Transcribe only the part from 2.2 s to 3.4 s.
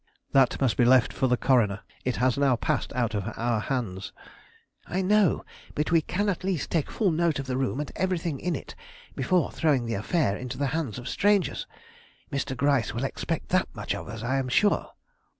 now passed out of